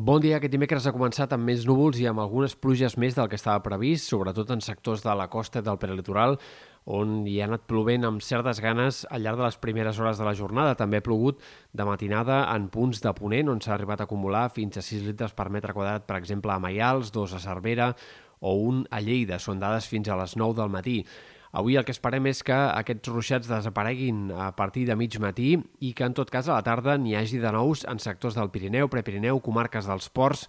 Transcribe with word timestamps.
Bon 0.00 0.16
dia. 0.16 0.38
Aquest 0.38 0.54
dimecres 0.54 0.86
ha 0.88 0.94
començat 0.96 1.34
amb 1.36 1.44
més 1.44 1.66
núvols 1.68 1.98
i 2.00 2.06
amb 2.08 2.22
algunes 2.22 2.54
pluges 2.56 2.94
més 2.96 3.12
del 3.18 3.26
que 3.28 3.36
estava 3.36 3.60
previst, 3.60 4.06
sobretot 4.08 4.48
en 4.54 4.62
sectors 4.64 5.02
de 5.04 5.12
la 5.12 5.26
costa 5.28 5.60
del 5.60 5.76
prelitoral, 5.82 6.38
on 6.88 7.26
hi 7.28 7.34
ha 7.36 7.48
anat 7.50 7.66
plovent 7.68 8.06
amb 8.08 8.24
certes 8.24 8.62
ganes 8.64 9.02
al 9.12 9.20
llarg 9.26 9.36
de 9.36 9.44
les 9.44 9.58
primeres 9.60 10.00
hores 10.00 10.16
de 10.16 10.24
la 10.24 10.32
jornada. 10.38 10.78
També 10.78 11.02
ha 11.02 11.04
plogut 11.04 11.44
de 11.76 11.84
matinada 11.84 12.38
en 12.54 12.70
punts 12.72 13.04
de 13.04 13.12
Ponent, 13.18 13.50
on 13.52 13.60
s'ha 13.60 13.74
arribat 13.74 14.00
a 14.00 14.06
acumular 14.08 14.46
fins 14.54 14.80
a 14.80 14.86
6 14.86 15.04
litres 15.10 15.36
per 15.36 15.50
metre 15.52 15.76
quadrat, 15.76 16.08
per 16.08 16.16
exemple, 16.16 16.54
a 16.54 16.62
Maials, 16.64 17.12
dos 17.12 17.36
a 17.36 17.42
Cervera 17.44 17.90
o 18.40 18.56
un 18.70 18.86
a 18.88 19.02
Lleida. 19.04 19.36
Són 19.36 19.60
dades 19.60 19.90
fins 19.92 20.08
a 20.08 20.16
les 20.16 20.32
9 20.32 20.56
del 20.62 20.72
matí. 20.72 20.96
Avui 21.50 21.74
el 21.74 21.82
que 21.82 21.90
esperem 21.90 22.28
és 22.30 22.44
que 22.46 22.54
aquests 22.54 23.10
ruixats 23.10 23.48
desapareguin 23.50 24.28
a 24.30 24.52
partir 24.54 24.84
de 24.86 24.94
mig 24.94 25.16
matí 25.18 25.56
i 25.82 25.90
que 25.98 26.06
en 26.06 26.14
tot 26.14 26.30
cas 26.30 26.46
a 26.46 26.54
la 26.54 26.66
tarda 26.66 26.94
n'hi 26.94 27.16
hagi 27.18 27.40
de 27.42 27.50
nous 27.50 27.82
en 27.90 27.98
sectors 27.98 28.38
del 28.38 28.52
Pirineu, 28.54 28.86
Prepirineu, 28.92 29.40
comarques 29.42 29.88
dels 29.90 30.06
ports, 30.14 30.46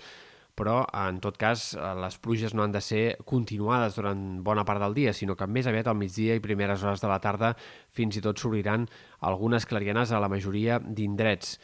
però 0.54 0.84
en 0.94 1.18
tot 1.24 1.40
cas 1.42 1.72
les 1.98 2.18
pluges 2.22 2.54
no 2.54 2.62
han 2.62 2.76
de 2.76 2.84
ser 2.86 3.04
continuades 3.26 3.98
durant 3.98 4.22
bona 4.46 4.66
part 4.68 4.84
del 4.84 4.94
dia, 4.94 5.14
sinó 5.14 5.34
que 5.36 5.48
més 5.50 5.66
aviat 5.66 5.90
al 5.90 5.98
migdia 5.98 6.36
i 6.38 6.44
primeres 6.44 6.84
hores 6.86 7.02
de 7.02 7.10
la 7.10 7.22
tarda 7.24 7.56
fins 7.90 8.20
i 8.20 8.22
tot 8.22 8.38
s'obriran 8.38 8.86
algunes 9.26 9.66
clarianes 9.66 10.12
a 10.12 10.22
la 10.22 10.30
majoria 10.30 10.78
d'indrets. 10.78 11.58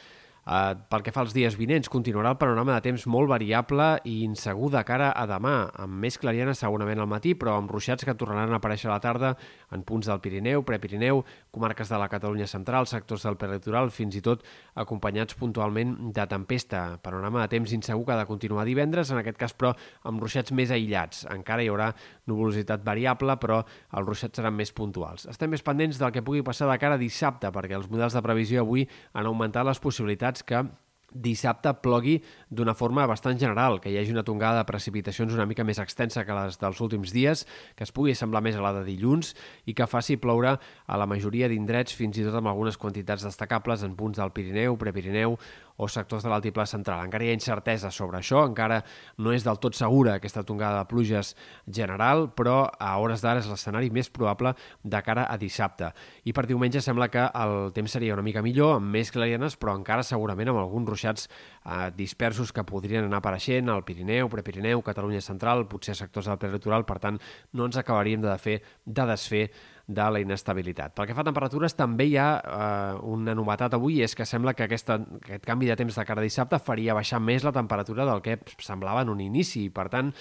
Uh, 0.47 0.77
pel 0.87 1.01
que 1.03 1.11
fa 1.11 1.25
als 1.25 1.33
dies 1.35 1.57
vinents, 1.59 1.89
continuarà 1.91 2.31
el 2.31 2.37
panorama 2.39 2.77
de 2.77 2.85
temps 2.85 3.03
molt 3.11 3.27
variable 3.27 3.87
i 4.07 4.21
insegur 4.23 4.69
de 4.71 4.79
cara 4.87 5.09
a 5.11 5.25
demà, 5.27 5.73
amb 5.75 5.97
més 5.99 6.15
clariana 6.15 6.53
segurament 6.55 7.01
al 7.03 7.09
matí, 7.11 7.33
però 7.35 7.57
amb 7.59 7.67
ruixats 7.73 8.07
que 8.07 8.15
tornaran 8.15 8.55
a 8.55 8.59
aparèixer 8.61 8.87
a 8.87 8.93
la 8.93 9.01
tarda 9.03 9.33
en 9.75 9.83
punts 9.83 10.07
del 10.07 10.21
Pirineu, 10.23 10.63
Prepirineu, 10.63 11.19
comarques 11.51 11.91
de 11.91 11.99
la 11.99 12.07
Catalunya 12.07 12.47
central, 12.47 12.87
sectors 12.87 13.25
del 13.27 13.35
peritoral, 13.35 13.91
fins 13.91 14.15
i 14.15 14.21
tot 14.23 14.45
acompanyats 14.79 15.35
puntualment 15.35 16.13
de 16.15 16.27
tempesta. 16.31 16.85
Panorama 17.03 17.43
de 17.43 17.51
temps 17.57 17.75
insegur 17.75 18.05
que 18.07 18.15
ha 18.15 18.21
de 18.21 18.29
continuar 18.29 18.63
divendres, 18.63 19.11
en 19.11 19.19
aquest 19.19 19.41
cas 19.43 19.51
però 19.51 19.73
amb 20.07 20.23
ruixats 20.23 20.55
més 20.55 20.71
aïllats. 20.71 21.25
Encara 21.33 21.65
hi 21.65 21.67
haurà 21.73 21.89
nuvolositat 22.31 22.87
variable, 22.87 23.35
però 23.43 23.59
els 23.67 24.07
ruixats 24.07 24.39
seran 24.39 24.55
més 24.55 24.71
puntuals. 24.71 25.27
Estem 25.27 25.51
més 25.51 25.65
pendents 25.67 25.99
del 25.99 26.15
que 26.15 26.23
pugui 26.23 26.39
passar 26.47 26.71
de 26.71 26.79
cara 26.79 26.95
a 26.95 27.03
dissabte, 27.03 27.51
perquè 27.51 27.75
els 27.75 27.91
models 27.91 28.15
de 28.15 28.23
previsió 28.23 28.63
avui 28.63 28.87
han 29.11 29.27
augmentat 29.27 29.67
les 29.67 29.83
possibilitats 29.83 30.36
possibilitats 30.37 30.43
que 30.43 30.87
dissabte 31.17 31.71
plogui 31.81 32.17
d'una 32.51 32.75
forma 32.75 33.05
bastant 33.07 33.39
general, 33.39 33.79
que 33.79 33.89
hi 33.89 33.97
hagi 33.97 34.11
una 34.11 34.25
tongada 34.27 34.59
de 34.59 34.67
precipitacions 34.67 35.33
una 35.33 35.47
mica 35.47 35.63
més 35.63 35.79
extensa 35.79 36.25
que 36.27 36.35
les 36.35 36.59
dels 36.59 36.81
últims 36.83 37.13
dies, 37.15 37.45
que 37.75 37.85
es 37.87 37.93
pugui 37.95 38.13
semblar 38.13 38.43
més 38.43 38.57
a 38.57 38.61
la 38.61 38.73
de 38.75 38.83
dilluns 38.85 39.33
i 39.65 39.73
que 39.73 39.87
faci 39.87 40.19
ploure 40.19 40.57
a 40.59 40.97
la 40.99 41.07
majoria 41.07 41.47
d'indrets, 41.47 41.95
fins 41.95 42.19
i 42.19 42.27
tot 42.27 42.35
amb 42.37 42.51
algunes 42.51 42.77
quantitats 42.77 43.23
destacables 43.23 43.87
en 43.87 43.95
punts 43.95 44.19
del 44.19 44.33
Pirineu, 44.35 44.77
Prepirineu 44.77 45.39
o 45.77 45.87
sectors 45.87 46.25
de 46.25 46.31
l'altiplà 46.31 46.65
central. 46.69 47.03
Encara 47.05 47.25
hi 47.25 47.31
ha 47.31 47.37
incertesa 47.37 47.91
sobre 47.93 48.19
això, 48.19 48.43
encara 48.47 48.81
no 49.21 49.33
és 49.33 49.45
del 49.45 49.59
tot 49.61 49.77
segura 49.77 50.17
aquesta 50.17 50.43
tongada 50.43 50.81
de 50.81 50.89
pluges 50.89 51.35
general, 51.65 52.27
però 52.35 52.57
a 52.67 52.95
hores 53.01 53.21
d'ara 53.21 53.43
és 53.43 53.49
l'escenari 53.49 53.91
més 53.93 54.09
probable 54.13 54.55
de 54.83 55.01
cara 55.05 55.27
a 55.29 55.37
dissabte. 55.37 55.91
I 56.25 56.33
per 56.33 56.47
diumenge 56.49 56.81
sembla 56.81 57.09
que 57.13 57.27
el 57.27 57.71
temps 57.77 57.97
seria 57.97 58.17
una 58.17 58.25
mica 58.25 58.43
millor, 58.45 58.77
amb 58.77 58.91
més 58.97 59.13
clarianes, 59.13 59.57
però 59.57 59.77
encara 59.77 60.05
segurament 60.05 60.51
amb 60.51 60.63
alguns 60.63 60.89
ruixats 60.89 61.29
eh, 61.29 61.89
dispersos 61.95 62.51
que 62.51 62.65
podrien 62.67 63.05
anar 63.05 63.21
apareixent 63.21 63.69
al 63.69 63.85
Pirineu, 63.85 64.29
Prepirineu, 64.33 64.83
Catalunya 64.85 65.21
Central, 65.21 65.67
potser 65.69 65.95
sectors 65.95 66.29
del 66.29 66.41
prelitoral, 66.41 66.85
per 66.89 66.99
tant, 67.03 67.21
no 67.53 67.69
ens 67.69 67.77
acabaríem 67.77 68.23
de 68.25 68.37
fer 68.41 68.61
de 68.85 69.05
desfer 69.05 69.47
de 69.87 70.05
la 70.11 70.19
inestabilitat. 70.19 70.91
Pel 70.95 71.07
que 71.07 71.15
fa 71.15 71.23
a 71.23 71.27
temperatures, 71.29 71.75
també 71.79 72.09
hi 72.09 72.17
ha 72.19 72.27
eh, 72.37 72.97
una 73.07 73.35
novetat 73.37 73.77
avui, 73.77 74.01
és 74.03 74.15
que 74.15 74.27
sembla 74.27 74.53
que 74.53 74.65
aquesta, 74.67 74.99
aquest 75.21 75.47
canvi 75.47 75.71
de 75.71 75.77
temps 75.79 75.95
de 75.95 76.05
cara 76.07 76.25
dissabte 76.25 76.59
faria 76.59 76.95
baixar 76.97 77.21
més 77.23 77.47
la 77.47 77.55
temperatura 77.55 78.05
del 78.09 78.21
que 78.25 78.35
semblava 78.59 79.05
en 79.05 79.13
un 79.15 79.23
inici. 79.23 79.69
Per 79.71 79.87
tant, 79.93 80.11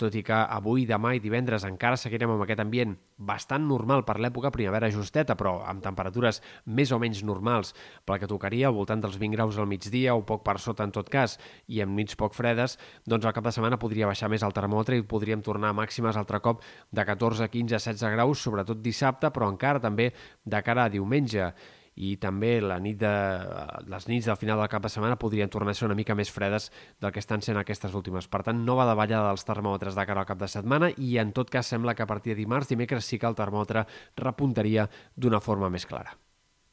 tot 0.00 0.14
i 0.16 0.22
que 0.24 0.34
avui, 0.34 0.86
demà 0.88 1.12
i 1.14 1.20
divendres 1.20 1.66
encara 1.68 1.98
seguirem 2.00 2.32
amb 2.32 2.44
aquest 2.44 2.62
ambient 2.64 2.94
bastant 3.18 3.66
normal 3.68 4.04
per 4.08 4.16
l'època 4.22 4.52
primavera 4.54 4.88
justeta, 4.92 5.36
però 5.36 5.58
amb 5.68 5.84
temperatures 5.84 6.40
més 6.64 6.92
o 6.92 6.98
menys 7.02 7.22
normals. 7.26 7.74
Pel 8.04 8.22
que 8.22 8.30
tocaria, 8.30 8.70
al 8.70 8.76
voltant 8.78 9.04
dels 9.04 9.18
20 9.20 9.36
graus 9.36 9.60
al 9.60 9.68
migdia 9.68 10.16
o 10.16 10.24
poc 10.24 10.42
per 10.46 10.56
sota 10.62 10.86
en 10.88 10.94
tot 10.96 11.12
cas, 11.12 11.36
i 11.68 11.82
amb 11.84 11.96
nits 11.98 12.16
poc 12.16 12.34
fredes, 12.34 12.78
doncs 13.04 13.28
al 13.28 13.36
cap 13.36 13.44
de 13.44 13.52
setmana 13.54 13.80
podria 13.80 14.08
baixar 14.08 14.32
més 14.32 14.42
el 14.42 14.56
termòmetre 14.56 14.98
i 14.98 15.06
podríem 15.06 15.44
tornar 15.44 15.74
a 15.74 15.78
màximes 15.82 16.16
altre 16.16 16.40
cop 16.40 16.64
de 16.90 17.04
14, 17.04 17.48
15, 17.52 17.78
16 17.78 18.16
graus, 18.16 18.40
sobretot 18.40 18.80
dissabte, 18.82 19.30
però 19.34 19.52
encara 19.52 19.82
també 19.84 20.12
de 20.44 20.62
cara 20.64 20.88
a 20.88 20.92
diumenge 20.92 21.52
i 21.94 22.16
també 22.20 22.56
la 22.62 22.80
nit 22.82 22.98
de, 23.00 23.12
les 23.90 24.08
nits 24.10 24.26
del 24.30 24.38
final 24.40 24.60
del 24.60 24.70
cap 24.72 24.82
de 24.82 24.90
setmana 24.92 25.18
podrien 25.20 25.50
tornar 25.50 25.74
a 25.74 25.78
ser 25.78 25.86
una 25.88 25.98
mica 25.98 26.16
més 26.18 26.32
fredes 26.34 26.70
del 27.00 27.12
que 27.14 27.22
estan 27.22 27.42
sent 27.42 27.60
aquestes 27.60 27.94
últimes. 27.94 28.28
Per 28.28 28.42
tant, 28.46 28.64
nova 28.66 28.86
davallada 28.88 29.30
dels 29.30 29.46
termòmetres 29.46 29.94
de 29.94 30.06
cara 30.08 30.24
al 30.24 30.30
cap 30.30 30.42
de 30.42 30.50
setmana 30.50 30.90
i 30.98 31.16
en 31.22 31.32
tot 31.36 31.50
cas 31.50 31.70
sembla 31.70 31.94
que 31.94 32.02
a 32.02 32.10
partir 32.10 32.34
de 32.34 32.42
dimarts, 32.42 32.70
dimecres 32.72 33.06
sí 33.06 33.18
que 33.18 33.30
el 33.30 33.38
termòmetre 33.38 33.86
repuntaria 34.16 34.88
d'una 35.14 35.40
forma 35.40 35.70
més 35.70 35.86
clara. 35.86 36.18